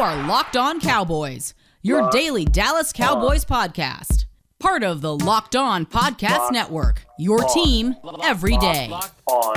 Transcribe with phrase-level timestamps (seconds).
[0.00, 4.24] Are Locked On Cowboys, your daily Dallas Cowboys podcast.
[4.58, 8.90] Part of the Locked On Podcast Network, your team every day.
[8.90, 9.54] on,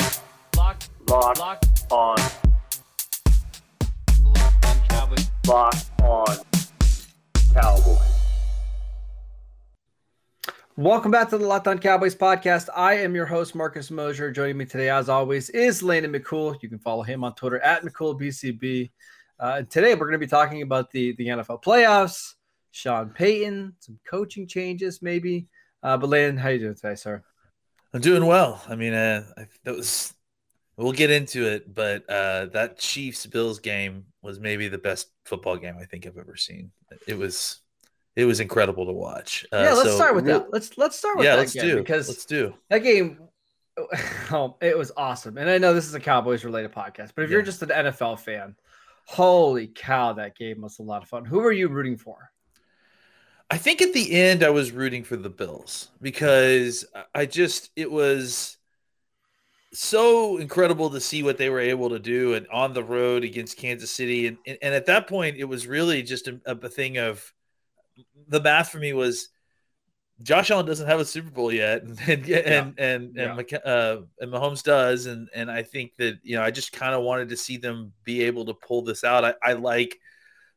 [0.58, 2.18] locked, on, locked on
[7.54, 8.00] Cowboys.
[10.76, 12.68] Welcome back to the Locked On Cowboys podcast.
[12.76, 14.30] I am your host, Marcus Mosher.
[14.30, 16.62] Joining me today, as always, is Landon McCool.
[16.62, 18.90] You can follow him on Twitter at McCoolBCB.
[19.40, 22.34] Uh, and today, we're going to be talking about the, the NFL playoffs,
[22.72, 25.48] Sean Payton, some coaching changes, maybe.
[25.82, 27.24] Uh, but Landon, how you doing today, sir?
[27.94, 28.62] I'm doing well.
[28.68, 30.14] I mean, uh, I, that was.
[30.76, 35.56] We'll get into it, but uh, that Chiefs Bills game was maybe the best football
[35.56, 36.72] game I think I've ever seen.
[37.08, 37.60] It was,
[38.16, 39.46] it was incredible to watch.
[39.54, 40.52] Uh, yeah, let's so start with that.
[40.52, 42.56] Let's let's start with Yeah, that let's again, do because let's do.
[42.72, 43.20] that game,
[44.32, 45.38] oh, it was awesome.
[45.38, 48.20] And I know this is a Cowboys related podcast, but if you're just an NFL
[48.22, 48.56] fan,
[49.06, 51.26] holy cow, that game was a lot of fun.
[51.26, 52.32] Who were you rooting for?
[53.50, 57.92] I think at the end I was rooting for the Bills because I just it
[57.92, 58.58] was
[59.74, 63.58] so incredible to see what they were able to do and on the road against
[63.58, 66.98] Kansas City and and, and at that point it was really just a, a thing
[66.98, 67.32] of
[68.28, 69.30] the math for me was
[70.24, 73.24] Josh Allen doesn't have a Super Bowl yet and and and and, Yeah.
[73.30, 76.72] and, Mc- uh, and Mahomes does and and I think that you know I just
[76.72, 79.26] kind of wanted to see them be able to pull this out.
[79.26, 80.00] I, I like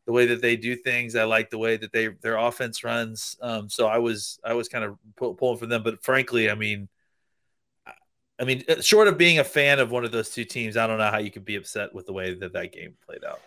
[0.07, 1.17] the way that they do things.
[1.17, 3.37] I like the way that they their offense runs.
[3.43, 5.83] Um, so I was I was kind of pull, pulling for them.
[5.83, 6.89] But frankly, I mean,
[8.39, 10.87] I- mean, uh, short of being a fan of one of those two teams, I
[10.87, 13.41] don't know how you could be upset with the way that that game played out.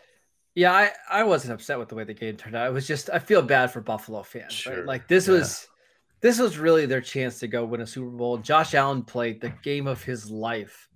[0.56, 2.68] Yeah, I, I wasn't upset with the way the game turned out.
[2.68, 4.66] It was just I feel bad for Buffalo fans.
[4.66, 4.84] right?
[4.86, 5.36] Like this yeah.
[5.36, 5.68] was
[6.22, 8.38] this was really their chance to go win a Super Bowl.
[8.38, 10.90] Josh Allen played the game of his life,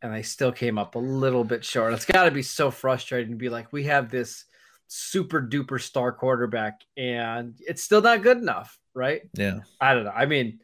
[0.00, 1.92] and they still came up a little bit short.
[1.92, 4.44] It's got to be so frustrating to be like, we have this
[4.86, 9.22] super duper star quarterback, and it's still not good enough, right?
[9.34, 10.12] Yeah, I don't know.
[10.14, 10.60] I mean,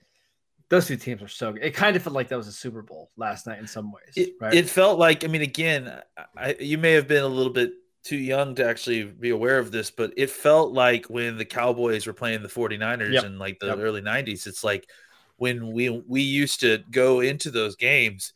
[0.69, 1.65] those two teams are so good.
[1.65, 4.13] It kind of felt like that was a Super Bowl last night in some ways,
[4.17, 4.55] it, right?
[4.55, 5.25] it felt like.
[5.25, 6.01] I mean, again,
[6.37, 7.73] I, you may have been a little bit
[8.05, 12.07] too young to actually be aware of this, but it felt like when the Cowboys
[12.07, 13.25] were playing the 49ers Yep.
[13.25, 13.79] in like the Yep.
[13.79, 14.89] early 90s, it's like
[15.37, 18.33] when we we used to go into those games.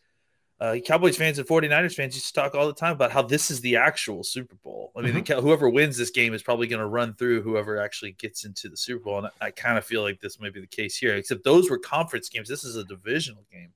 [0.61, 3.50] Uh, Cowboys fans and 49ers fans used to talk all the time about how this
[3.50, 4.93] is the actual Super Bowl.
[4.97, 8.12] I mean, the, whoever wins this game is probably going to run through whoever actually
[8.12, 9.19] gets into the Super Bowl.
[9.19, 11.69] And I, I kind of feel like this may be the case here, except those
[11.69, 12.49] were conference games.
[12.49, 13.73] This is a divisional game.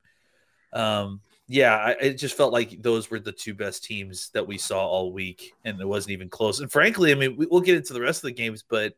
[0.73, 4.59] Um, yeah, I, it just felt like those were the two best teams that we
[4.59, 6.61] saw all week, and it wasn't even close.
[6.61, 8.95] And frankly, I mean, we, we'll get into the rest of the games, but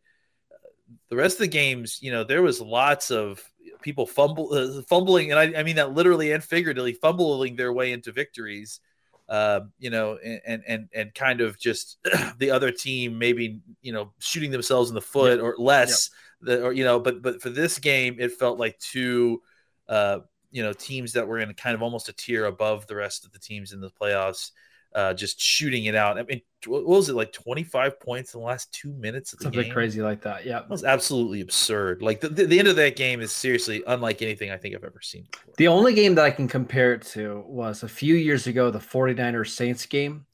[0.50, 0.68] uh,
[1.10, 3.42] the rest of the games, you know, there was lots of
[3.82, 7.92] people fumble, uh, fumbling, and I, I mean that literally and figuratively, fumbling their way
[7.92, 8.80] into victories.
[9.28, 11.98] Uh, you know, and and and kind of just
[12.38, 16.08] the other team maybe you know shooting themselves in the foot or less,
[16.40, 19.42] the, or you know, but but for this game, it felt like two.
[19.86, 20.20] Uh,
[20.50, 23.32] you know teams that were in kind of almost a tier above the rest of
[23.32, 24.50] the teams in the playoffs
[24.94, 28.46] uh just shooting it out i mean what was it like 25 points in the
[28.46, 30.46] last two minutes of the Something game crazy like that.
[30.46, 30.60] Yeah.
[30.60, 34.22] that was absolutely absurd like the, the, the end of that game is seriously unlike
[34.22, 37.02] anything i think i've ever seen before The only game that I can compare it
[37.12, 40.24] to was a few years ago, the 49ers Saints game.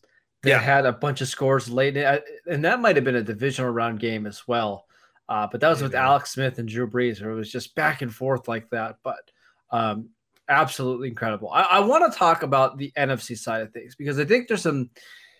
[0.44, 0.60] They Yeah.
[0.60, 3.98] had a bunch of scores late, in- and that might have been a divisional round
[3.98, 4.86] game as well.
[5.28, 5.94] Uh, but that was with.
[5.94, 8.98] Alex Smith and Drew Brees, where it was just back and forth like that.
[9.03, 9.30] But
[9.70, 10.08] um,
[10.48, 11.50] absolutely incredible.
[11.52, 14.62] I, I want to talk about the NFC side of things because I think there's
[14.62, 14.91] some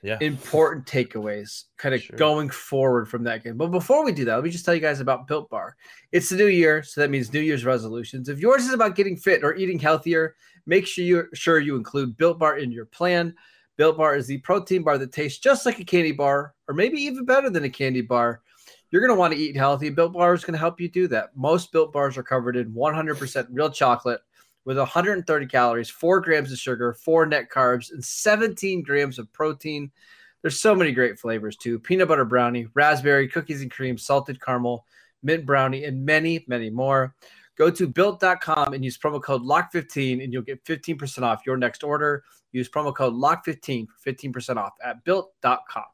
[0.03, 2.17] yeah important takeaways kind of Sure.
[2.17, 3.57] going forward from that game.
[3.57, 5.77] But before we do that, let me just tell you guys about Built Bar.
[6.13, 8.29] It's the new year, so that means New Year's resolutions.
[8.29, 12.17] If yours is about getting fit or eating healthier, make sure you sure you include
[12.17, 13.35] Built Bar in your plan.
[13.77, 16.99] Built Bar is the protein bar that tastes just like a candy bar, or maybe
[16.99, 18.43] even better than a candy bar.
[18.95, 19.91] You're going to want to eat healthy.
[19.91, 21.37] Built Bar is going to help you do that.
[21.37, 24.21] Most Built Bars are covered in 100% real chocolate
[24.65, 29.91] with 130 calories, four grams of sugar, four net carbs, and 17 grams of protein.
[30.43, 34.87] There's so many great flavors too peanut butter brownie, raspberry, cookies and cream, salted caramel,
[35.25, 37.17] mint brownie, and many, many more.
[37.59, 41.83] Go to built.com and use promo code LOCK15 and you'll get 15% off your next
[41.83, 42.23] order.
[42.53, 45.94] Use promo code LOCK15 for 15% off at built.com.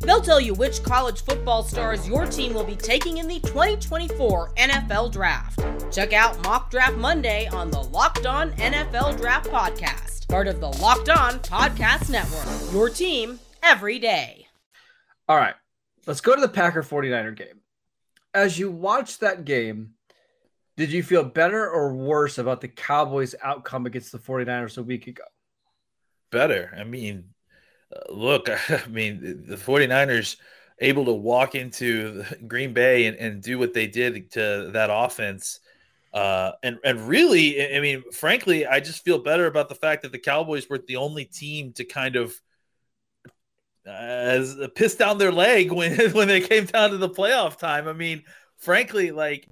[0.00, 4.54] They'll tell you which college football stars your team will be taking in the 2024
[4.54, 5.60] NFL Draft.
[5.92, 10.68] Check out Mock Draft Monday on the Locked On NFL Draft Podcast, part of the
[10.68, 12.72] Locked On Podcast Network.
[12.72, 14.46] Your team every day.
[15.28, 15.54] All right,
[16.06, 17.60] let's go to the Packer 49er game.
[18.32, 19.94] As you watch that game,
[20.76, 25.08] did you feel better or worse about the Cowboys' outcome against the 49ers a week
[25.08, 25.24] ago?
[26.30, 26.72] Better.
[26.78, 27.30] I mean,
[28.08, 30.36] look, I mean, the 49ers
[30.80, 35.60] able to walk into Green Bay and, and do what they did to that offense.
[36.12, 40.12] Uh, and and really, I mean, frankly, I just feel better about the fact that
[40.12, 42.34] the Cowboys were the only team to kind of
[43.86, 47.88] uh, piss down their leg when when they came down to the playoff time.
[47.88, 48.22] I mean,
[48.56, 49.48] frankly, like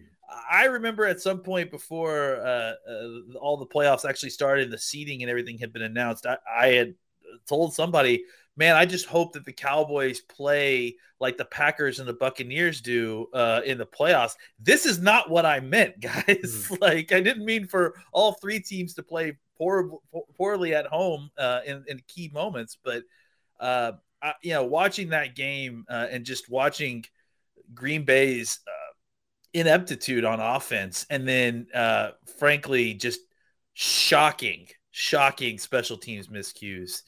[0.50, 5.22] I remember at some point before uh, uh, all the playoffs actually started, the seating
[5.22, 6.26] and everything had been announced.
[6.26, 6.94] I, I had
[7.46, 8.24] told somebody,
[8.56, 13.28] man, I just hope that the Cowboys play like the Packers and the Buccaneers do
[13.32, 14.34] uh, in the playoffs.
[14.58, 16.68] This is not what I meant, guys.
[16.70, 16.80] Mm.
[16.80, 19.98] like, I didn't mean for all three teams to play poor,
[20.36, 23.02] poorly at home uh, in, in key moments, but
[23.60, 23.92] uh,
[24.22, 27.04] I, you know, watching that game uh, and just watching
[27.74, 28.92] Green Bay's uh,
[29.54, 33.20] ineptitude on offense, and then uh, frankly, just
[33.72, 37.02] shocking, shocking special teams miscues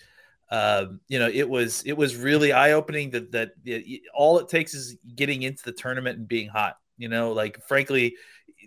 [0.50, 4.48] um, you know, it was it was really eye opening that that it, all it
[4.48, 6.76] takes is getting into the tournament and being hot.
[6.96, 8.16] You know, like frankly,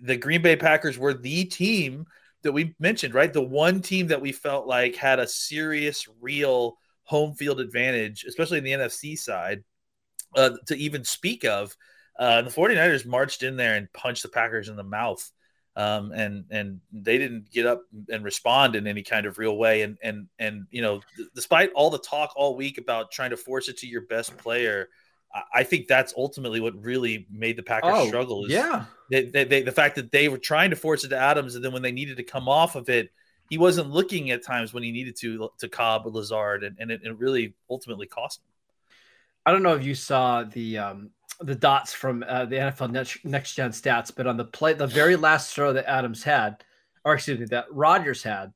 [0.04, 2.06] the Green Bay Packers were the team
[2.44, 3.31] that we mentioned, right?
[3.31, 8.60] The one team that we felt like had a serious, real home field advantage, especially
[8.60, 9.63] in the NFC side,
[10.36, 11.75] uh, to even speak of.
[12.18, 15.31] Uh, the 49ers marched in there and punched the Packers in the mouth
[15.75, 19.83] um, and and they didn't get up and respond in any kind of real way.
[19.83, 23.38] And and and you know, th- despite all the talk all week about trying to
[23.38, 24.89] force it to your best player,
[25.33, 28.45] I, I think that's ultimately what really made the Packers oh, struggle.
[28.45, 31.18] Is yeah, they, they, they, the fact that they were trying to force it to
[31.18, 33.12] Adams, and then when they needed to come off of it,
[33.50, 36.91] he wasn't looking at times when he needed to to Cobb or Lazard, and, and
[36.91, 38.47] it, it really ultimately cost him.
[39.45, 43.25] I don't know if you saw the um, the dots from uh, the NFL next,
[43.25, 46.63] next gen stats, but on the play, the very last throw that Adams had,
[47.03, 48.53] or excuse me, that Rodgers had,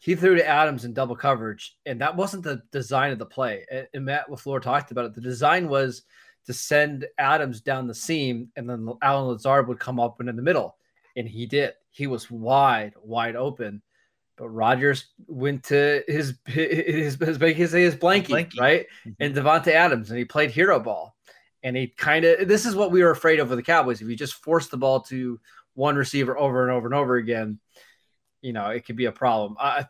[0.00, 3.64] he threw to Adams in double coverage, and that wasn't the design of the play.
[3.70, 5.14] And, and Matt LaFleur talked about it.
[5.14, 6.02] The design was
[6.46, 10.36] to send Adams down the seam, and then Allen Lazard would come up and in
[10.36, 10.76] the middle,
[11.16, 11.72] and he did.
[11.90, 13.80] He was wide, wide open.
[14.36, 18.86] But Rodgers went to his his his, his, his, his blankie, blankie, right?
[19.06, 19.10] Mm-hmm.
[19.20, 21.13] And Davante Adams, and he played hero ball
[21.64, 24.00] and he kind of this is what we were afraid of with the Cowboys.
[24.00, 25.40] If you just force the ball to
[25.72, 27.58] one receiver over and over and over again,
[28.42, 29.56] you know it could be a problem.
[29.58, 29.84] Uh,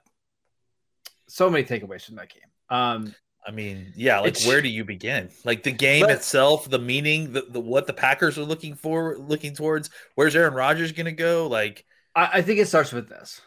[1.29, 2.43] so many takeaways from that game.
[2.71, 3.15] Um,
[3.47, 5.29] I mean, yeah, like where do you begin?
[5.45, 9.19] Like the game but, itself, the meaning, the, the what the Packers are looking for,
[9.19, 9.91] looking towards.
[10.15, 11.49] Where's Aaron Rodgers going to go?
[11.49, 11.85] Like,
[12.15, 13.43] I, I think it starts with this.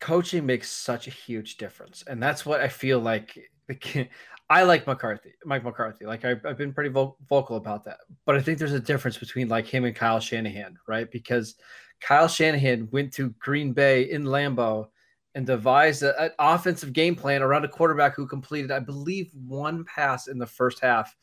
[0.00, 3.38] Coaching makes such a huge difference, and that's what I feel like.
[3.68, 4.08] The,
[4.48, 6.06] I like McCarthy, Mike McCarthy.
[6.06, 9.18] Like I've, I've been pretty vo- vocal about that, but I think there's a difference
[9.18, 11.10] between like him and Kyle Shanahan, right?
[11.10, 11.56] Because
[12.00, 14.88] Kyle Shanahan went to Green Bay in Lambeau
[15.34, 19.84] and devised a, an offensive game plan around a quarterback who completed, I believe, one
[19.84, 21.14] pass in the first half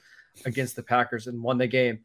[0.45, 1.99] against the Packers and won the game.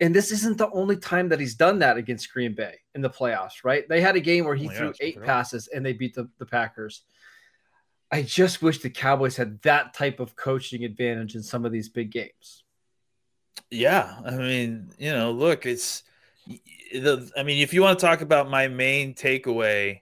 [0.00, 3.10] And this isn't the only time that he's done that against Green Bay in the
[3.10, 3.86] playoffs, right?
[3.88, 6.46] They had a game where he oh, threw eight passes and they beat the, the
[6.46, 7.02] Packers.
[8.12, 11.88] I just wish the Cowboys had that type of coaching advantage in some of these
[11.88, 12.64] big games.
[13.70, 16.02] Yeah, I mean, you know, look, it's
[16.92, 17.30] the.
[17.36, 20.00] I mean, if you want to talk about my main takeaway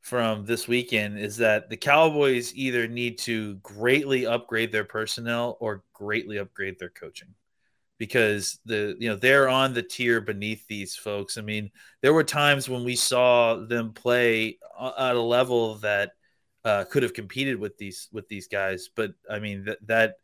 [0.00, 5.84] from this weekend is that the Cowboys either need to greatly upgrade their personnel or
[5.92, 7.34] greatly upgrade their coaching
[7.98, 11.38] because the you know they're on the tier beneath these folks.
[11.38, 16.12] I mean, there were times when we saw them play uh, at a level that
[16.64, 18.90] uh, could have competed with these with these guys.
[18.94, 20.14] But I mean that that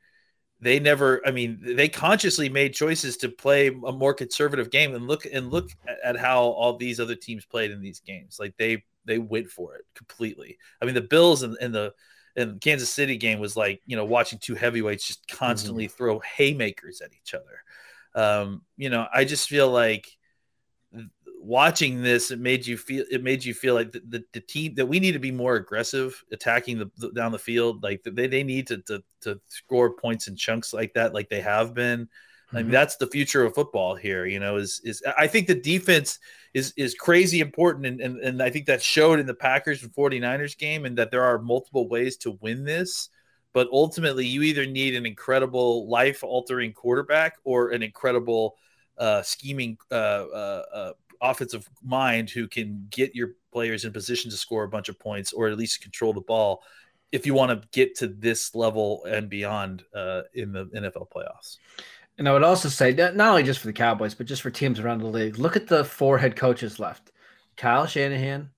[0.60, 1.22] they never.
[1.26, 5.50] I mean they consciously made choices to play a more conservative game and look and
[5.50, 5.70] look
[6.04, 8.38] at how all these other teams played in these games.
[8.38, 10.58] Like they they went for it completely.
[10.80, 11.92] I mean the Bills and, and the
[12.36, 15.96] and Kansas City game was like you know watching two heavyweights just constantly mm-hmm.
[15.96, 17.62] throw haymakers at each other.
[18.14, 20.17] Um, you know I just feel like
[21.48, 24.74] watching this, it made you feel it made you feel like the, the, the team
[24.76, 27.82] that we need to be more aggressive attacking the, the down the field.
[27.82, 31.40] Like they, they need to, to to score points in chunks like that, like they
[31.40, 32.08] have been.
[32.54, 32.72] I mean, Mhm.
[32.72, 34.26] that's the future of football here.
[34.26, 36.18] You know, is is I think the defense
[36.54, 39.92] is is crazy important, and and, and I think that showed in the Packers and
[39.94, 43.10] 49ers game, and that there are multiple ways to win this.
[43.54, 48.56] But ultimately, you either need an incredible life altering quarterback or an incredible
[48.98, 54.36] uh, scheming uh, uh, uh, offensive mind who can get your players in position to
[54.36, 56.62] score a bunch of points or at least control the ball
[57.12, 61.56] if you want to get to this level and beyond uh, in the NFL playoffs.
[62.18, 64.50] And I would also say that not only just for the Cowboys, but just for
[64.50, 65.38] teams around the league.
[65.38, 67.12] Look at the four head coaches left:
[67.56, 68.50] Kyle Shanahan,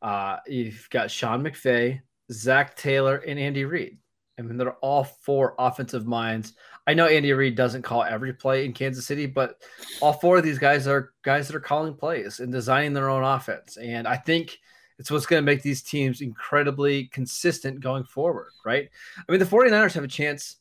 [0.00, 3.98] uh, you've got Sean McVay, Zac Taylor, and Andy Reid.
[4.38, 6.54] I mean, they're all four offensive minds.
[6.86, 9.60] I know Andy Reid doesn't call every play in Kansas City, but
[10.00, 13.24] all four of these guys are guys that are calling plays and designing their own
[13.24, 13.76] offense.
[13.76, 14.58] And I think
[14.98, 18.88] it's what's going to make these teams incredibly consistent going forward, right?
[19.16, 20.56] I mean, the 49ers have a chance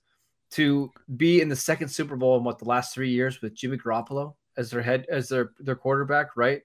[0.51, 3.77] to be in the second Super Bowl in what the last three years with Jimmy
[3.77, 6.61] Garoppolo as their head as their their quarterback, right?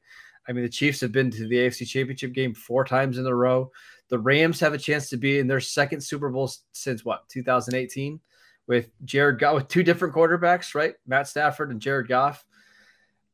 [0.49, 3.35] I mean, the Chiefs have been to the AFC Championship game four times in a
[3.35, 3.71] row.
[4.13, 8.21] The Rams have a chance to be in their second Super Bowl since what 2018
[8.67, 10.93] with Jared Goff with two different quarterbacks, right?
[11.07, 12.45] Matt Stafford and Jared Goff.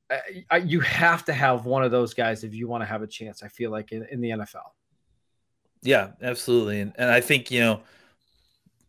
[0.08, 3.02] I, I, you have to have one of those guys if you want to have
[3.02, 3.42] a chance.
[3.42, 4.68] I feel like in, in the NFL.
[5.82, 6.78] Yeah, absolutely.
[6.78, 7.80] And and I think, you know,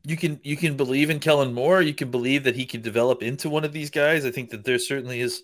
[0.05, 3.23] you can you can believe in Kellen Moore, you can believe that he can develop
[3.23, 4.25] into one of these guys.
[4.25, 5.41] I think that there certainly is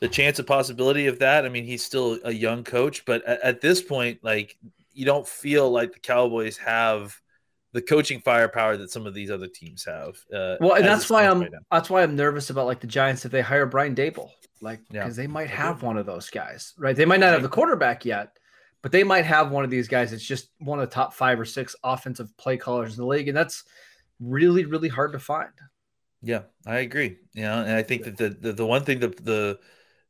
[0.00, 1.46] the chance of possibility of that.
[1.46, 4.58] I mean, he's still a young coach, but at, at this point, like
[4.96, 7.14] you don't feel like the Cowboys have
[7.72, 10.16] the coaching firepower that some of these other teams have.
[10.32, 13.24] Uh, Well, and that's why I'm right that's why I'm nervous about like the Giants
[13.24, 15.02] if they hire Brian Daboll, like Yeah.
[15.02, 16.96] because they might have one of those guys, right?
[16.96, 18.38] They might not have the quarterback yet,
[18.82, 21.38] but they might have one of these guys that's just one of the top five
[21.38, 23.64] or six offensive play callers in the league, and that's
[24.20, 25.52] really really hard to find.
[26.22, 27.18] Yeah, I agree.
[27.34, 29.58] You know, and I think that the the, the one thing that the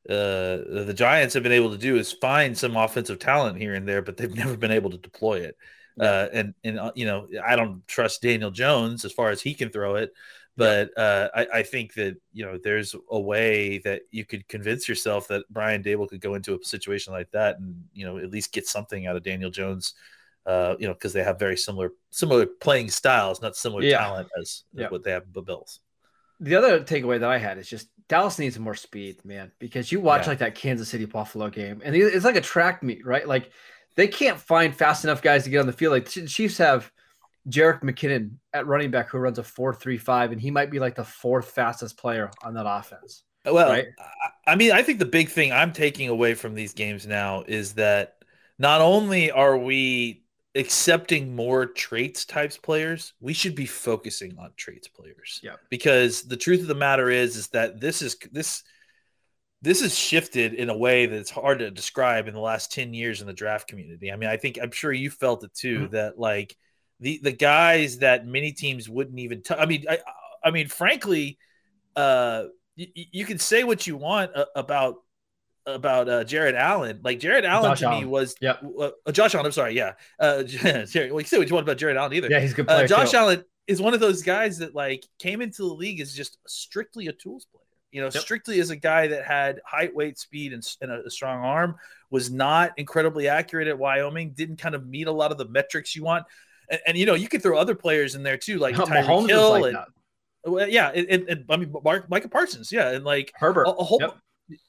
[0.09, 3.87] uh, the Giants have been able to do is find some offensive talent here and
[3.89, 5.57] there, but they've never been able to deploy it.
[5.99, 9.55] Uh, and and uh, you know, I don't trust Daniel Jones as far as he
[9.55, 10.13] can throw it,
[10.57, 14.89] but uh, I, I think that you know there's a way that you could convince
[14.89, 18.31] yourself that Brian Daboll could go into a situation like that and you know at
[18.31, 19.95] least get something out of Daniel Jones.
[20.45, 23.99] Uh, you know, because they have very similar similar playing styles, not similar Yeah.
[23.99, 24.89] talent as, as Yeah.
[24.91, 25.81] what they have the Bills.
[26.41, 30.01] The other takeaway that I had is just Dallas needs more speed, man, because you
[30.01, 30.29] watch Yeah.
[30.31, 33.27] like that Kansas City Buffalo game, and it's like a track meet, right?
[33.27, 33.51] Like
[33.97, 35.93] they can't find fast enough guys to get on the field.
[35.93, 36.91] Like the Chiefs have
[37.49, 40.79] Jerick McKinnon at running back who runs a four three five, and he might be
[40.79, 43.23] like the fourth fastest player on that offense.
[43.45, 43.87] Well, right?
[43.99, 47.43] I- I mean, I think the big thing I'm taking away from these games now
[47.49, 48.17] is that
[48.59, 50.23] not only are we
[50.57, 55.41] accepting more traits types players, we should be focusing on traits players.
[55.43, 55.57] Yeah.
[55.71, 58.63] Because the truth of the matter is, is that this is this
[59.63, 63.21] this has shifted in a way that's hard to describe in the last 10 years
[63.21, 64.13] in the draft community.
[64.13, 65.91] I mean, I think I'm sure you felt it too, Mhm.
[65.93, 66.57] that like
[67.01, 69.99] the the guys that many teams wouldn't even t- I mean, I
[70.45, 71.39] I mean, frankly,
[71.97, 72.45] uh
[72.77, 74.97] you, you can say what you want uh, about
[75.67, 77.01] about uh, Jared Allen.
[77.03, 78.63] Like Jared Allen Josh to me was Yep.
[78.79, 79.47] uh, uh, Josh Allen.
[79.47, 79.93] I'm sorry, yeah.
[80.19, 82.29] Uh, Jared, well, you say what you want about Jared Allen either.
[82.31, 82.85] Yeah, he's good player.
[82.85, 83.17] Uh, Josh too.
[83.17, 87.09] Allen is one of those guys that like came into the league as just strictly
[87.09, 87.63] a tools player.
[87.93, 88.23] You know, Yep.
[88.23, 91.77] strictly as a guy that had height, weight, speed, and, and a, a strong arm.
[92.11, 94.33] Was not incredibly accurate at Wyoming.
[94.33, 96.25] Didn't kind of meet a lot of the metrics you want.
[96.71, 99.51] And, and you know, you could throw other players in there too, like Tyreek Hill
[99.61, 99.77] like and
[100.47, 100.71] that.
[100.71, 103.65] yeah, and, and, and I mean, Mark, Micah Parsons, yeah, and like Herbert.
[103.67, 104.17] a, a whole Yep.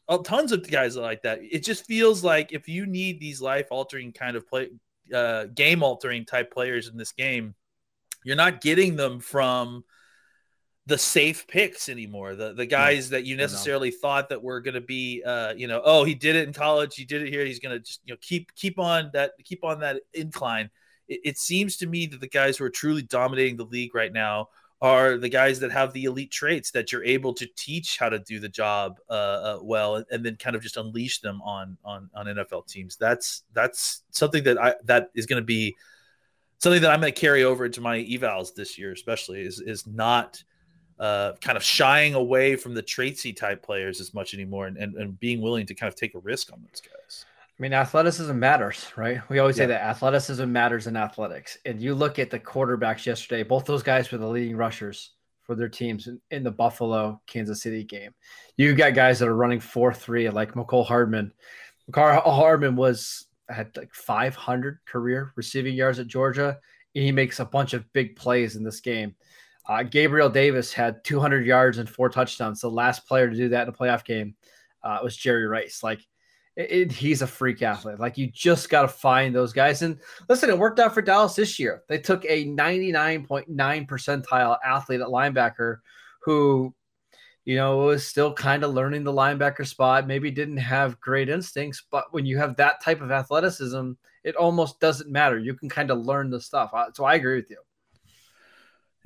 [0.08, 1.40] Uh, tons of guys like that.
[1.42, 4.70] It just feels like if you need these life altering kind of play,
[5.14, 7.56] uh, game altering type players in this game,
[8.24, 9.84] you're not getting them from
[10.88, 12.36] the safe picks anymore.
[12.36, 15.82] The the guys that you necessarily thought that were going to be, uh, you know,
[15.84, 18.14] oh, he did it in college, he did it here, he's going to just you
[18.14, 20.70] know keep keep on that keep on that incline.
[21.08, 24.12] It, it seems to me that the guys who are truly dominating the league right
[24.12, 24.48] now
[24.82, 28.20] are the guys that have the elite traits that you're able to teach how to
[28.20, 31.78] do the job uh, uh, well, and, and then kind of just unleash them on
[31.84, 32.96] on on NFL teams.
[32.96, 35.76] That's that's something that I that is going to be
[36.60, 39.88] something that I'm going to carry over into my evals this year, especially is is
[39.88, 40.44] not
[41.00, 44.96] uh, kind of shying away from the traitsy type players as much anymore, and, and
[44.96, 47.26] and being willing to kind of take a risk on those guys.
[47.58, 49.20] I mean, athleticism matters, right?
[49.30, 51.58] We always say that athleticism matters in athletics.
[51.66, 55.56] And you look at the quarterbacks yesterday, both those guys were the leading rushers for
[55.56, 58.14] their teams in, in the Buffalo Kansas City game.
[58.58, 61.34] You got guys that are running 4 3, like Mecole Hardman.
[61.92, 66.60] Carl Hardman was had like 500 career receiving yards at Georgia,
[66.94, 69.16] and he makes a bunch of big plays in this game.
[69.68, 72.62] Uh, Gabriel Davis had 200 yards and four touchdowns.
[72.62, 74.36] The last player to do that in a playoff game
[74.84, 75.82] uh, was Jerry Rice.
[75.82, 76.06] Like
[76.58, 78.00] it, it, he's a freak athlete.
[78.00, 79.84] Like you just got to find those guys.
[79.84, 81.84] And listen, it worked out for Dallas this year.
[81.88, 83.48] They took a 99.9
[83.88, 85.78] percentile athlete at linebacker
[86.24, 86.74] who,
[87.46, 90.08] you know, was still kind of learning the linebacker spot.
[90.08, 93.92] Maybe didn't have great instincts, but when you have that type of athleticism,
[94.24, 95.38] it almost doesn't matter.
[95.38, 96.74] You can kind of learn the stuff.
[96.96, 97.58] So I agree with you.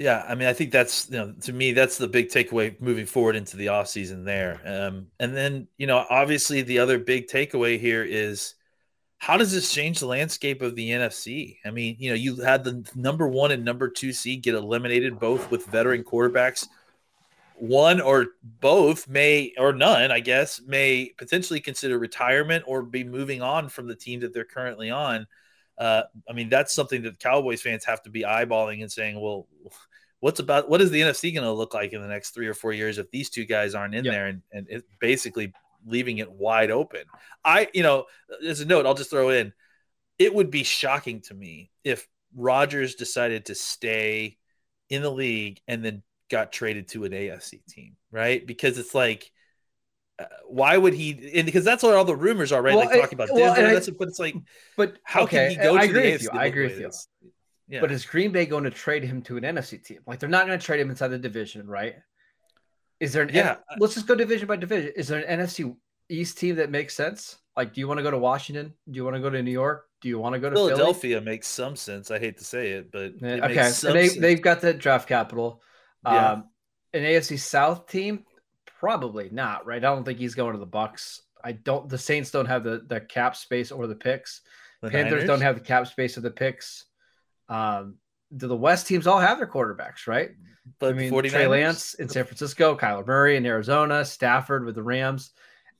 [0.01, 3.05] Yeah, I mean, I think that's you know, to me, that's the big takeaway moving
[3.05, 4.59] forward into the offseason there.
[4.65, 8.55] Um, and then, you know, obviously the other big takeaway here is
[9.19, 11.57] how does this change the landscape of the NFC?
[11.63, 15.19] I mean, you know, you had the number one and number two seed get eliminated
[15.19, 16.65] both with veteran quarterbacks.
[17.53, 23.43] One or both may, or none, I guess, may potentially consider retirement or be moving
[23.43, 25.27] on from the team that they're currently on.
[25.77, 29.47] Uh, I mean, that's something that Cowboys fans have to be eyeballing and saying, well,
[30.21, 32.53] what's about what is the NFC going to look like in the next three or
[32.53, 35.53] four years if these two guys aren't in there and, and it basically
[35.85, 37.03] leaving it wide open?
[37.43, 38.05] I, you know,
[38.47, 39.51] as a note, I'll just throw in
[40.21, 44.37] it would be shocking to me if Rodgers decided to stay
[44.87, 48.45] in the league and then got traded to an AFC team, right?
[48.45, 49.31] Because it's like,
[50.19, 51.31] uh, why would he?
[51.33, 52.75] And because that's what all the rumors are, right?
[52.75, 53.71] Well, like talking about well, Denver.
[53.71, 54.35] I, that's, but it's like,
[54.77, 56.39] but how okay, can he go I to agree the with AFC you.
[56.39, 56.91] I agree with you.
[57.71, 57.79] Yeah.
[57.81, 59.99] But is Green Bay going to trade him to an NFC team?
[60.05, 61.95] Like they're not going to trade him inside the division, right?
[62.99, 63.55] Is there an Yeah.
[63.79, 64.91] let's just go division by division.
[64.95, 65.75] Is there an NFC
[66.09, 67.37] East team that makes sense?
[67.55, 68.73] Like, do you want to go to Washington?
[68.89, 69.85] Do you want to go to New York?
[70.01, 70.69] Do you want to go to Philly?
[70.71, 72.11] Philadelphia makes some sense.
[72.11, 74.19] I hate to say it, but Yeah, it okay, makes and some they sense.
[74.21, 75.61] they've got the draft capital.
[76.05, 76.31] Yeah.
[76.33, 76.49] Um,
[76.93, 78.25] an AFC South team,
[78.65, 79.65] probably not.
[79.65, 79.77] Right?
[79.77, 81.21] I don't think he's going to the Bucs.
[81.43, 81.87] I don't.
[81.89, 84.41] The Saints don't have the the cap space or the picks.
[84.81, 85.27] The Panthers Niners?
[85.27, 86.85] don't have the cap space or the picks.
[87.51, 87.97] Um,
[88.35, 90.31] do the West teams all have their quarterbacks, right?
[90.79, 91.29] but I mean, 49ers?
[91.29, 95.31] Trey Lance in San Francisco, Kyler Murray in Arizona, Stafford with the Rams,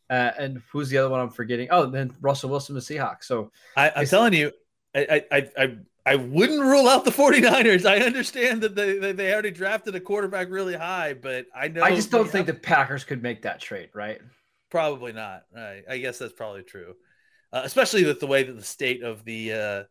[0.10, 1.67] uh, and who's the other one I'm forgetting?
[1.71, 3.23] Oh, then Russell Wilson with Seahawks.
[3.23, 4.51] So I, I'm telling you,
[4.95, 7.86] I, I, I, I, I wouldn't rule out the 49ers.
[7.86, 11.84] I understand that they, they, they already drafted a quarterback really high, but I know
[11.84, 14.19] I just don't think have- the Packers could make that trade, right?
[14.69, 15.43] probably not.
[15.53, 15.84] Right.
[15.89, 16.95] I guess that's probably true,
[17.51, 19.84] uh, especially with the way that the state of the uh,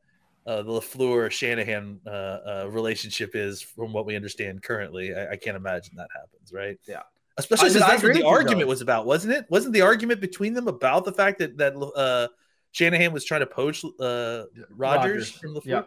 [0.50, 5.14] uh, the LaFleur Shanahan uh, uh, relationship is, from what we understand currently.
[5.14, 6.76] I, I can't imagine that happens, right?
[6.88, 7.02] Yeah.
[7.36, 9.46] Especially since that's what the argument was about, wasn't it?
[9.48, 12.26] Wasn't the argument between them about the fact that that uh,
[12.72, 15.30] Shanahan was trying to poach uh, Rodgers Rodgers.
[15.30, 15.62] from LaFleur?
[15.64, 15.82] Yeah.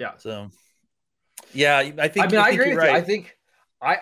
[0.00, 0.16] Yeah.
[0.16, 0.50] So,
[1.52, 2.26] yeah, I think.
[2.26, 2.90] I mean, I, think agree with you.
[2.90, 3.36] I think
[3.82, 3.98] I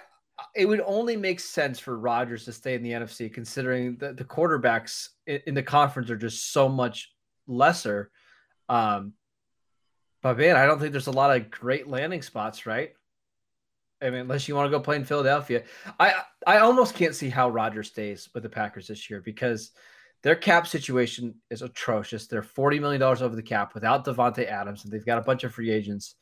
[0.55, 4.25] it would only make sense for Rodgers to stay in the NFC, considering that the
[4.25, 7.13] quarterbacks in, in the conference are just so much
[7.49, 8.11] lesser.
[8.69, 9.13] Um,
[10.27, 12.91] but man, I don't think there's a lot of great landing spots, right?
[14.03, 15.63] I mean, unless you want to go play in Philadelphia,
[16.01, 19.71] I I almost can't see how Rodgers stays with the Packers this year because
[20.25, 22.27] their cap situation is atrocious.
[22.27, 25.45] They're forty million dollars over the cap without Davante Adams, and they've got a bunch
[25.45, 26.17] of free agents.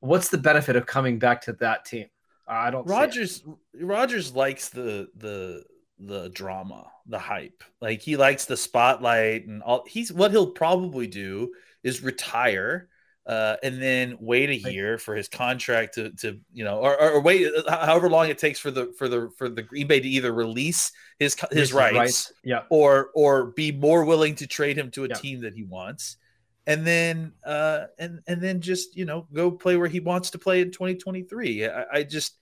[0.00, 2.06] What's the benefit of coming back to that team?
[2.48, 2.86] I don't.
[2.86, 3.44] Rodgers
[3.78, 5.64] Rodgers likes the the
[5.98, 7.62] the drama, the hype.
[7.82, 9.84] Like he likes the spotlight and all.
[9.86, 11.52] He's what he'll probably do
[11.82, 12.88] is retire.
[13.26, 17.22] Uh, and then wait a year for his contract to, to you know, or, or
[17.22, 20.06] wait uh, however long it takes for the for the for the Green Bay to
[20.06, 22.64] either release his his His rights, Yeah.
[22.68, 25.14] or or be more willing to trade him to a Yeah.
[25.14, 26.18] team that he wants,
[26.66, 30.38] and then uh and and then just you know go play where he wants to
[30.38, 31.66] play in 2023.
[31.66, 32.36] I, I just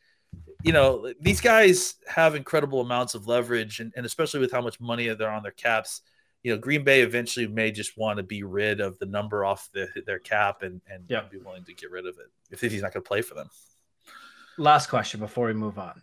[0.64, 4.81] you know these guys have incredible amounts of leverage, and, and especially with how much
[4.81, 6.03] money they're on their caps.
[6.42, 9.68] You know, Green Bay eventually may just want to be rid of the number off
[9.72, 11.22] the, their cap and and Yeah.
[11.31, 13.48] be willing to get rid of it if he's not going to play for them.
[14.59, 16.02] Last question before we move on.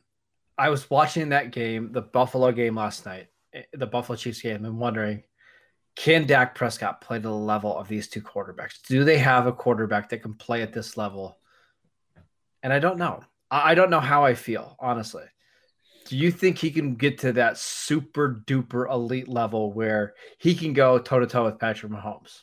[0.58, 4.66] I was watching that game, the Buffalo game last night, eh, the Buffalo Chiefs game,
[4.66, 5.24] and wondering
[5.96, 8.82] can Dak Prescott play to the level of these two quarterbacks?
[8.88, 11.38] Do they have a quarterback that can play at this level?
[12.64, 13.22] And I don't know.
[13.52, 15.26] I don't know how I feel, honestly.
[16.10, 20.74] Do you think he can get to that super duper elite level where he can
[20.74, 22.42] go toe to toe with Patrick Mahomes?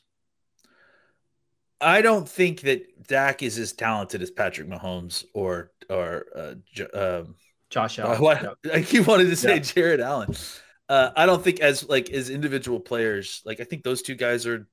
[1.81, 6.87] I don't think that Dak is as talented as Patrick Mahomes or or uh, J-
[6.90, 7.35] um,
[7.68, 8.20] Josh Uh, Allen.
[8.22, 8.57] what Yep.
[8.74, 9.59] I keep wanted to say Yeah.
[9.61, 10.35] Jared Allen.
[10.88, 14.46] Uh, I don't think as like as individual players, like I think those two guys
[14.46, 14.68] are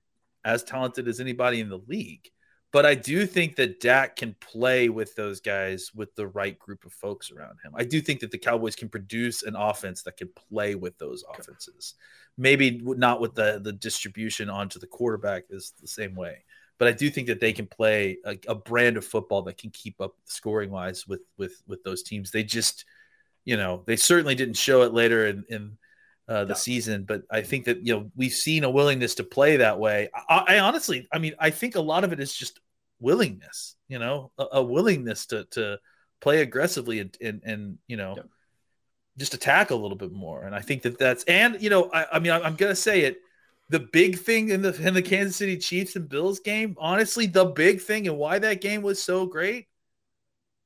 [0.46, 2.30] as talented as anybody in the league.
[2.74, 6.86] But I do think that Dak can play with those guys with the right group
[6.86, 7.72] of folks around him.
[7.76, 11.24] I do think that the Cowboys can produce an offense that can play with those
[11.38, 11.94] offenses.
[12.36, 16.44] Maybe not with the the distribution onto the quarterback is the same way,
[16.80, 19.70] but I do think that they can play a, a brand of football that can
[19.70, 22.32] keep up scoring wise with with with those teams.
[22.32, 22.86] They just,
[23.46, 25.78] you know, they certainly didn't show it later in in
[26.28, 29.58] uh, the season, but I think that you know we've seen a willingness to play
[29.58, 30.10] that way.
[30.30, 32.60] I, I, honestly, I mean, I think a lot of it is just
[33.00, 33.76] willingness.
[33.88, 35.80] You know, a, a willingness to to
[36.22, 38.16] play aggressively and and, and you know.
[38.16, 38.28] Yep.
[39.16, 42.08] Just attack a little bit more, and I think that that's and you know I,
[42.14, 43.18] I mean I'm gonna say it
[43.70, 47.46] the big thing in the in the Kansas City Chiefs and Bills game, honestly, the
[47.46, 49.68] big thing and why that game was so great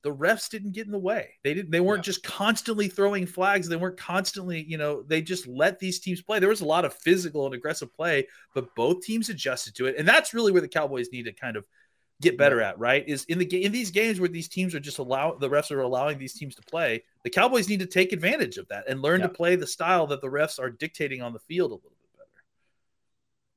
[0.07, 1.31] the refs didn't get in the way.
[1.43, 1.69] They didn't.
[1.69, 2.13] They weren't yeah.
[2.13, 3.67] just constantly throwing flags.
[3.67, 6.39] They weren't constantly, you know, they just let these teams play.
[6.39, 9.95] There was a lot of physical and aggressive play, but both teams adjusted to it,
[9.97, 11.65] and that's really where the Cowboys need to kind of
[12.21, 12.79] get better at.
[12.79, 13.03] Right?
[13.05, 15.81] Is in the in these games where these teams are just allow the refs are
[15.81, 17.03] allowing these teams to play.
[17.25, 19.27] The Cowboys need to take advantage of that and learn yeah.
[19.27, 21.96] to play the style that the refs are dictating on the field a little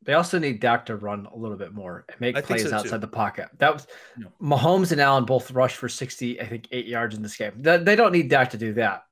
[0.02, 2.74] they also need Dak to run a little bit more and make I plays so
[2.74, 2.98] outside too.
[2.98, 3.48] the pocket.
[3.58, 3.86] That was
[4.16, 4.28] no.
[4.40, 7.52] Mahomes and Allen both rushed for 60, I think, eight yards in this game.
[7.56, 9.04] They don't need Dak to do that.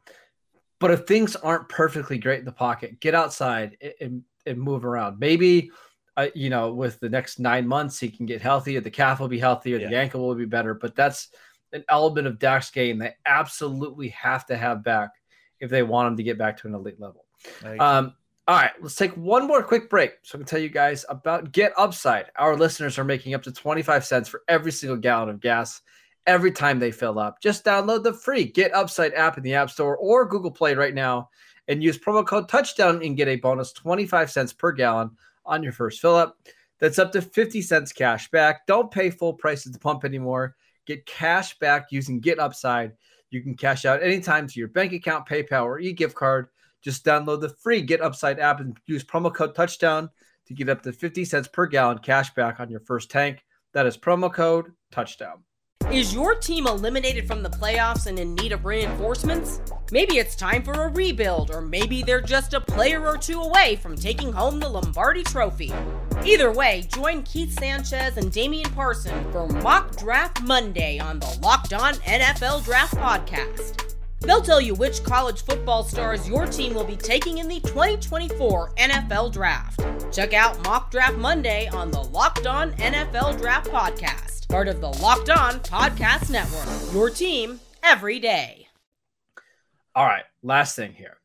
[0.81, 5.18] But if things aren't perfectly great in the pocket, get outside and, and move around.
[5.18, 5.70] Maybe,
[6.16, 8.81] uh, you know, with the next nine months, he can get healthier.
[8.81, 9.79] The calf will be healthier.
[9.79, 9.88] Yeah.
[9.88, 10.74] The ankle will be better.
[10.74, 11.29] But that's
[11.72, 15.11] an element of Dak's game they absolutely have to have back
[15.61, 17.24] if they want him to get back to an elite level.
[17.79, 18.14] Um,
[18.49, 21.53] all right, let's take one more quick break so I can tell you guys about
[21.53, 22.31] Get Upside.
[22.37, 25.83] Our listeners are making up to 25 cents for every single gallon of gas
[26.27, 27.43] every time they fill up.
[27.43, 30.95] Just download the free Get Upside app in the App Store or Google Play right
[30.95, 31.29] now
[31.69, 35.11] and use promo code touchdown and get a bonus 25 cents per gallon
[35.45, 36.39] on your first fill up.
[36.79, 38.67] That's up to 50 cents cash back.
[38.67, 40.57] Don't pay full price at the pump anymore.
[40.87, 42.93] Get cash back using Get Upside.
[43.29, 46.49] You can cash out anytime to your bank account, PayPal, or e gift card.
[46.83, 50.11] Just download the free Get Upside app and use promo code touchdown
[50.47, 53.45] to get up to 50 cents per gallon cash back on your first tank.
[53.75, 55.45] That is promo code touchdown.
[55.93, 59.62] Is your team eliminated from the playoffs and in need of reinforcements?
[59.91, 63.77] Maybe it's time for a rebuild, or maybe they're just a player or two away
[63.77, 65.73] from taking home the Lombardi Trophy.
[66.27, 71.73] Either way, join Keith Sanchez and Damian Parson for Mock Draft Monday on the Locked
[71.73, 73.88] On NFL Draft Podcast.
[74.21, 78.73] They'll tell you which college football stars your team will be taking in the 2024
[78.77, 79.81] NFL Draft.
[80.13, 84.89] Check out Mock Draft Monday on the Locked On NFL Draft Podcast, part of the
[84.89, 86.93] Locked On Podcast Network.
[86.93, 88.69] Your team every day.
[89.95, 91.19] All right, last thing here.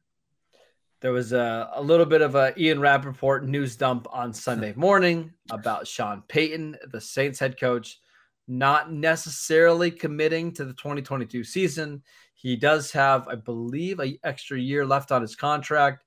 [1.01, 5.33] There was a, a little bit of a Ian Rapoport news dump on Sunday morning
[5.51, 7.99] about Sean Payton, the Saints head coach,
[8.47, 12.03] not necessarily committing to the 2022 season.
[12.43, 16.03] He does have, I believe, an extra year left on his contract.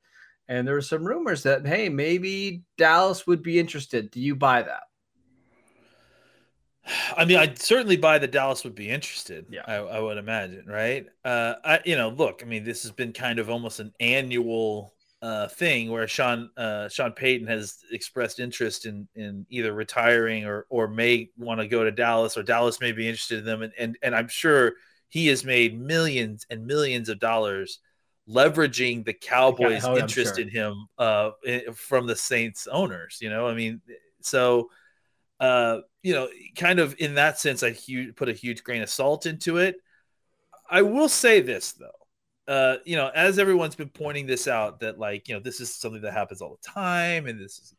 [0.49, 4.11] And there are some rumors that, hey, maybe Dallas would be interested.
[4.11, 4.83] Do you buy that?
[7.16, 9.46] I mean, I'd certainly buy that Dallas would be interested.
[9.49, 11.07] Yeah, I, I would imagine, right?
[11.25, 14.94] Uh, I, you know, look, I mean, this has been kind of almost an annual
[15.22, 20.66] uh, thing where Sean uh, Sean Payton has expressed interest in in either retiring or
[20.68, 23.72] or may want to go to Dallas or Dallas may be interested in them, and
[23.79, 24.75] and and I'm sure
[25.08, 27.78] he has made millions and millions of dollars
[28.28, 30.42] leveraging the Cowboys' yeah, interest sure.
[30.42, 31.30] in him uh,
[31.74, 33.18] from the Saints owners.
[33.20, 33.80] You know, I mean,
[34.20, 34.70] so
[35.40, 38.88] uh, you know, kind of in that sense, I hu- put a huge grain of
[38.88, 39.76] salt into it.
[40.68, 41.90] I will say this though.
[42.48, 45.74] Uh, you know, as everyone's been pointing this out, that like, you know, this is
[45.74, 47.74] something that happens all the time, and this is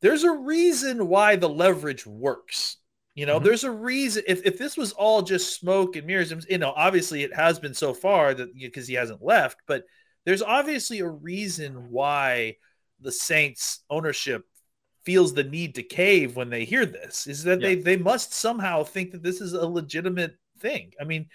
[0.00, 2.78] there's a reason why the leverage works.
[3.14, 3.44] You know, mm-hmm.
[3.44, 4.22] there's a reason.
[4.26, 7.74] If, if this was all just smoke and mirrors, you know, obviously it has been
[7.74, 9.84] so far that because he hasn't left, but
[10.24, 12.56] there's obviously a reason why
[13.00, 14.44] the Saints ownership
[15.04, 17.68] feels the need to cave when they hear this is that yeah.
[17.68, 20.92] they they must somehow think that this is a legitimate thing.
[21.00, 21.26] I mean,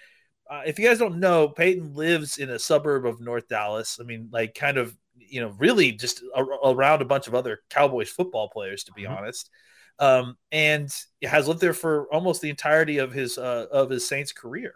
[0.48, 3.98] uh, if you guys don't know, Payton lives in a suburb of North Dallas.
[4.00, 7.60] I mean, like kind of you know, really just a, around a bunch of other
[7.68, 9.12] Cowboys football players, to be mm-hmm.
[9.12, 9.50] honest
[9.98, 14.32] um, and has lived there for almost the entirety of his uh, of his Saints
[14.32, 14.74] career.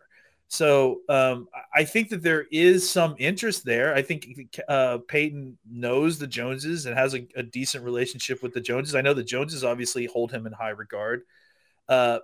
[0.49, 3.95] So um, I think that there is some interest there.
[3.95, 4.27] I think
[4.69, 8.97] uh, Payton knows the Joneses and has a, a, decent relationship with the Joneses.
[8.97, 11.23] I know the Joneses obviously hold him in high regard.
[11.89, 12.19] Uh,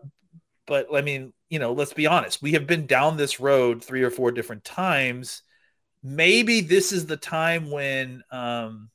[0.67, 2.43] but I mean, you know, let's be honest.
[2.43, 5.43] We have been down this road three or four different times.
[6.03, 8.91] Maybe this is the time when um,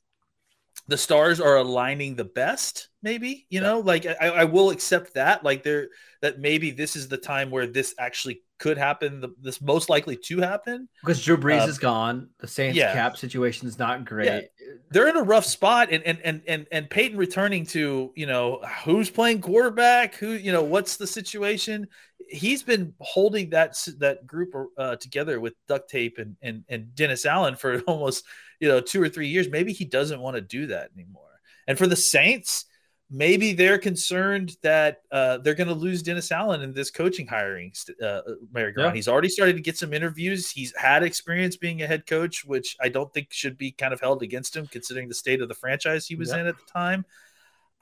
[0.88, 5.44] the stars are aligning the best maybe you know like I, I will accept that
[5.44, 5.88] like there
[6.20, 10.16] that maybe this is the time where this actually could happen the, this most likely
[10.16, 12.28] to happen because Drew Brees Uh, is gone.
[12.38, 12.92] The Saints yeah.
[12.92, 14.48] cap situation is not great.
[14.90, 18.62] They're in a rough spot and and and and, and Payton returning to you know
[18.84, 20.14] who's playing quarterback?
[20.16, 21.88] Who you know what's the situation?
[22.28, 27.26] He's been holding that that group uh, together with duct tape and, and and Dennis
[27.26, 28.24] Allen for almost
[28.60, 29.48] you know two or three years.
[29.48, 31.22] Maybe he doesn't want to do that anymore.
[31.66, 32.66] And for the Saints
[33.14, 37.70] maybe they're concerned that uh, they're going to lose Dennis Allen in this coaching hiring.
[37.74, 38.22] st- Uh,
[38.52, 38.92] Mary Yeah.
[38.92, 40.50] He's already started to get some interviews.
[40.50, 44.00] He's had experience being a head coach, which I don't think should be kind of
[44.00, 46.38] held against him, considering the state of the franchise he was Yeah.
[46.40, 47.04] in at the time.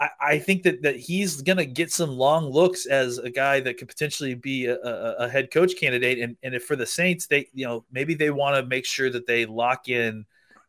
[0.00, 3.60] I, I think that that he's going to get some long looks as a guy
[3.60, 6.18] that could potentially be a, a, a head coach candidate.
[6.18, 9.10] And and if for the Saints, they you know maybe they want to make sure
[9.10, 10.24] that they lock in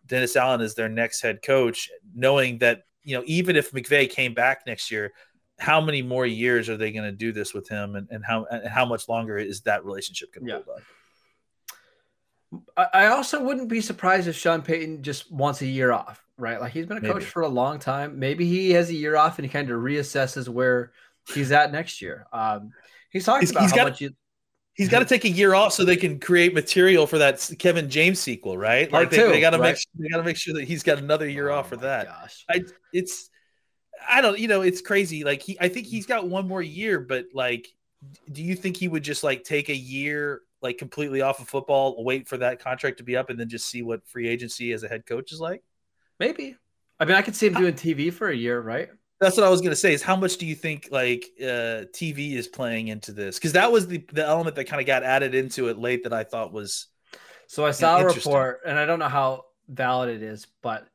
[0.05, 4.33] Dennis Allen as their next head coach, knowing that you know even if McVay came
[4.33, 5.11] back next year,
[5.59, 8.45] how many more years are they going to do this with him, and, and how
[8.45, 10.59] and how much longer is that relationship going to Yeah.
[10.65, 10.83] hold up?
[12.93, 16.59] I also wouldn't be surprised if Sean Payton just wants a year off, right?
[16.59, 17.25] Like he's been a coach Maybe.
[17.25, 18.19] for a long time.
[18.19, 20.91] Maybe he has a year off and he kind of reassesses where
[21.33, 22.25] he's at next year.
[22.33, 22.71] Um,
[23.09, 24.09] he's talking He's- about he's how got- much you,
[24.73, 27.89] He's got to take a year off so they can create material for that Kevin
[27.89, 28.89] James sequel, right?
[28.89, 29.73] Part Like they, they got to right?
[29.73, 31.79] make they got to make sure that he's got another year Oh off for oh
[31.79, 32.07] that.
[32.07, 32.45] Gosh.
[32.49, 33.29] I it's
[34.07, 35.23] I don't you know it's crazy.
[35.23, 37.67] Like he I think he's got one more year, but like,
[38.31, 42.03] do you think he would just like take a year like completely off of football,
[42.03, 44.83] wait for that contract to be up, and then just see what free agency as
[44.83, 45.63] a head coach is like?
[46.19, 46.55] Maybe.
[46.99, 48.89] I mean, I could see him doing TV for a year, right?
[49.21, 49.93] That's what I was gonna say.
[49.93, 53.37] Is how much do you think like uh TV is playing into this?
[53.37, 56.13] Because that was the the element that kind of got added into it late that
[56.13, 56.87] I thought was
[57.47, 60.87] So I saw a report, and I don't know how valid it is, but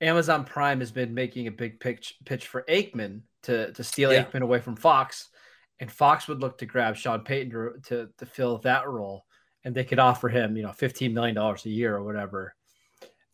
[0.00, 4.24] Amazon Prime has been making a big pitch pitch for Aikman to to steal Yeah.
[4.24, 5.28] Aikman away from Fox,
[5.78, 9.26] and Fox would look to grab Sean Payton to, to to fill that role,
[9.64, 12.54] and they could offer him, you know, fifteen million dollars a year or whatever.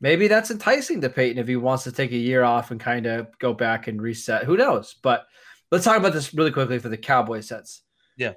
[0.03, 3.07] Maybe that's enticing to Payton if he wants to take a year off and kind
[3.07, 4.43] of go back and reset.
[4.43, 4.97] Who knows?
[5.01, 5.27] But
[5.71, 7.83] let's talk about this really quickly for the Cowboy sets.
[8.17, 8.33] Yeah.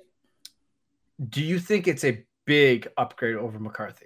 [1.27, 4.05] Do you think it's a big upgrade over McCarthy?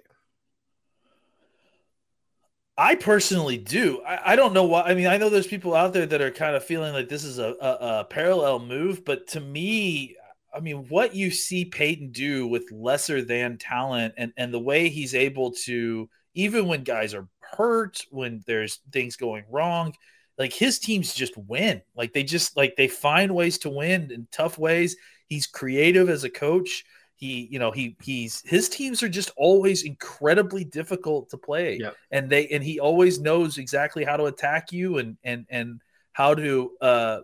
[2.78, 4.00] I personally do.
[4.06, 4.84] I, I don't know why.
[4.84, 7.24] I mean, I know there's people out there that are kind of feeling like this
[7.24, 10.16] is a, a, a parallel move, but to me,
[10.54, 14.88] I mean, what you see Payton do with lesser than talent and, and the way
[14.88, 19.94] he's able to, even when guys are hurt, when there's things going wrong,
[20.38, 21.82] like his teams just win.
[21.94, 24.96] Like they just like they find ways to win in tough ways.
[25.26, 26.84] He's creative as a coach.
[27.16, 31.96] He, you know, he he's his teams are just always incredibly difficult to play Yep.
[32.10, 35.82] and they and he always knows exactly how to attack you and and and
[36.12, 37.20] how to uh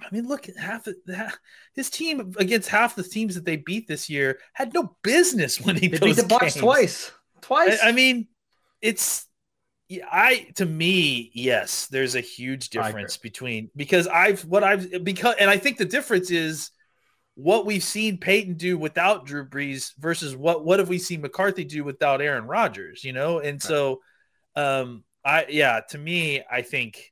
[0.00, 1.36] I mean, look at half of that.
[1.74, 5.92] His team against half the teams that they beat this year had no business winning
[5.92, 7.12] They beat the Bucs twice.
[7.40, 7.78] Twice.
[7.80, 8.26] I, I mean,
[8.80, 9.26] it's
[9.90, 15.50] I to me, yes, there's a huge difference between because I've what I've because and
[15.50, 16.70] I think the difference is
[17.34, 21.64] what we've seen Payton do without Drew Brees versus what what have we seen McCarthy
[21.64, 23.38] do without Aaron Rodgers, you know?
[23.40, 24.00] And so
[24.56, 27.11] um I yeah, to me, I think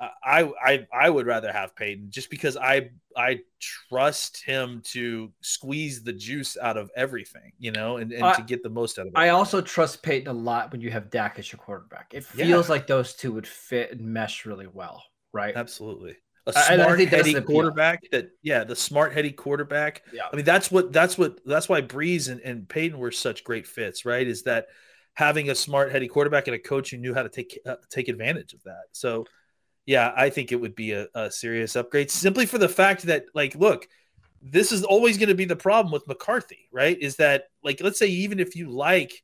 [0.00, 3.40] I I I would rather have Payton just because I I
[3.88, 8.42] trust him to squeeze the juice out of everything, you know, and, and I- to
[8.42, 9.18] get the most out of it.
[9.18, 12.12] I also trust Payton a lot when you have Dak as your quarterback.
[12.12, 12.46] It Yeah.
[12.46, 15.02] feels like those two would fit and mesh really well,
[15.32, 15.54] right?
[15.56, 16.16] Absolutely.
[16.46, 17.42] A smart, heady appeal.
[17.42, 20.02] quarterback that, yeah, the smart, heady quarterback.
[20.12, 20.22] Yeah.
[20.30, 23.66] I mean, that's what, that's what, that's why Brees and, and Payton were such great
[23.66, 24.26] fits, right?
[24.26, 24.66] Is that
[25.14, 28.08] having a smart, heady quarterback and a coach who knew how to take, uh, take
[28.08, 28.82] advantage of that.
[28.92, 29.24] So,
[29.86, 33.26] yeah, I think it would be a, a serious upgrade simply for the fact that,
[33.34, 33.88] like, look,
[34.42, 36.98] this is always going to be the problem with McCarthy, right?
[36.98, 39.22] Is that, like, let's say, even if you like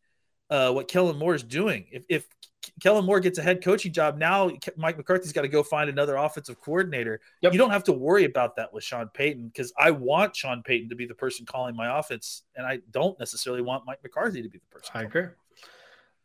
[0.49, 2.27] uh, what Kellen Moore is doing, if, if
[2.81, 4.19] Kellen Moore gets a head coaching job.
[4.19, 7.21] Now Mike McCarthy's got to go find another offensive coordinator.
[7.41, 7.53] Yep.
[7.53, 10.91] You don't have to worry about that with Sean Payton because I want Sean Payton
[10.91, 14.49] to be the person calling my offense, and I don't necessarily want Mike McCarthy to
[14.49, 14.91] be the person.
[14.95, 15.27] I agree.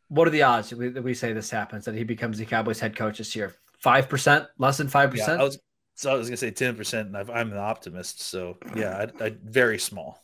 [0.08, 2.44] What are the odds that we, that we say this happens that he becomes the
[2.44, 3.54] Cowboys head coach this year?
[3.86, 5.40] Five percent, less than five Yeah, percent.
[5.40, 5.60] I was
[5.94, 9.26] so I was gonna say ten percent, and I've, I'm an optimist, so yeah, I,
[9.26, 10.20] I, very small.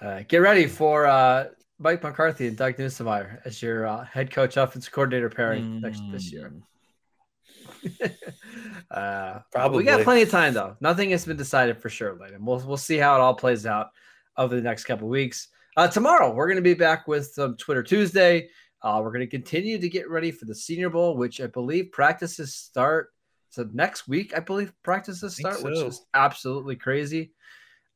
[0.00, 1.48] Uh, get ready for uh,
[1.78, 6.32] Mike McCarthy and Doug Nussmeier as your uh, head coach, offensive coordinator pairing next this
[6.32, 6.54] year.
[7.84, 8.10] Mm,
[8.90, 9.78] Uh, Probably.
[9.78, 10.74] we got plenty of time though.
[10.80, 12.46] Nothing has been decided for sure, Landon.
[12.46, 13.88] We'll we'll see how it all plays out
[14.38, 15.48] over the next couple of weeks.
[15.76, 18.48] Uh, tomorrow we're going to be back with some Twitter Tuesday.
[18.84, 21.90] Uh, we're going to continue to get ready for the Senior Bowl, which I believe
[21.90, 23.08] practices start.
[23.48, 27.32] So next week, I believe practices start, which is absolutely crazy.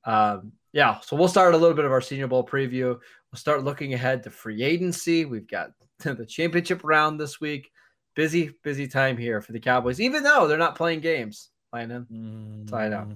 [0.05, 2.98] Um, yeah, so we'll start a little bit of our Senior Bowl preview.
[3.31, 5.27] We'll start looking ahead to free agency.
[5.27, 7.70] We've got the championship round this week.
[8.16, 11.51] Busy, busy time here for the Cowboys, even though they're not playing games.
[11.70, 13.09] Landon, so I know.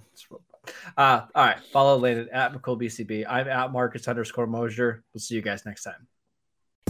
[0.97, 3.25] Uh, all right, follow Landon at McCoolBCB.
[3.27, 5.03] I'm at Marcus underscore Mosher.
[5.15, 6.07] We'll see you guys next time.